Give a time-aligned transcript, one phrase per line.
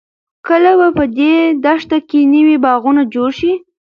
[0.47, 1.33] کله به په دې
[1.65, 3.51] دښته کې نوې باغونه جوړ شي؟